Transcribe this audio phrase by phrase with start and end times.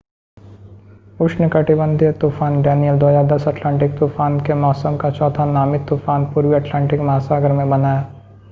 [1.19, 7.51] उष्णकटिबंधीय तूफ़ान Danielle 2010 Atlantic तूफान के मौसम का चौथा नामित तूफ़ान पूर्वी अटलांटिक महासागर
[7.51, 8.05] में बना है